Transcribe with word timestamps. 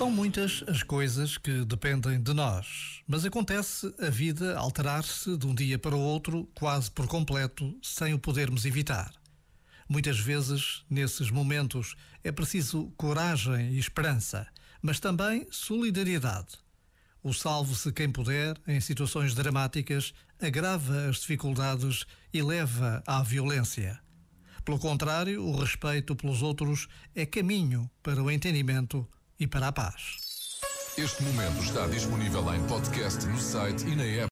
São 0.00 0.10
muitas 0.10 0.64
as 0.66 0.82
coisas 0.82 1.36
que 1.36 1.62
dependem 1.62 2.22
de 2.22 2.32
nós, 2.32 3.02
mas 3.06 3.22
acontece 3.26 3.94
a 4.00 4.08
vida 4.08 4.56
alterar-se 4.56 5.36
de 5.36 5.46
um 5.46 5.54
dia 5.54 5.78
para 5.78 5.94
o 5.94 6.00
outro, 6.00 6.48
quase 6.54 6.90
por 6.90 7.06
completo, 7.06 7.78
sem 7.82 8.14
o 8.14 8.18
podermos 8.18 8.64
evitar. 8.64 9.12
Muitas 9.86 10.18
vezes, 10.18 10.86
nesses 10.88 11.30
momentos, 11.30 11.96
é 12.24 12.32
preciso 12.32 12.90
coragem 12.96 13.72
e 13.72 13.78
esperança, 13.78 14.46
mas 14.80 14.98
também 14.98 15.46
solidariedade. 15.50 16.56
O 17.22 17.34
salve-se 17.34 17.92
quem 17.92 18.10
puder, 18.10 18.56
em 18.66 18.80
situações 18.80 19.34
dramáticas, 19.34 20.14
agrava 20.40 21.10
as 21.10 21.16
dificuldades 21.16 22.06
e 22.32 22.40
leva 22.40 23.02
à 23.06 23.22
violência. 23.22 24.00
Pelo 24.64 24.78
contrário, 24.78 25.44
o 25.44 25.54
respeito 25.54 26.16
pelos 26.16 26.40
outros 26.40 26.88
é 27.14 27.26
caminho 27.26 27.90
para 28.02 28.22
o 28.22 28.30
entendimento 28.30 29.06
e 29.40 29.46
para 29.46 29.68
a 29.68 29.72
paz. 29.72 30.20
Este 30.98 31.22
momento 31.22 31.62
está 31.62 31.86
disponível 31.86 32.54
em 32.54 32.62
podcast 32.66 33.26
no 33.26 33.38
site 33.38 33.86
e 33.86 33.96
na 33.96 34.04
app. 34.04 34.28